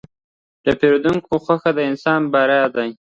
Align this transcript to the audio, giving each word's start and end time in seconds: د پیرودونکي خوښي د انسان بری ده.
د 0.65 0.67
پیرودونکي 0.79 1.27
خوښي 1.43 1.71
د 1.75 1.79
انسان 1.89 2.21
بری 2.33 2.61
ده. 2.73 2.85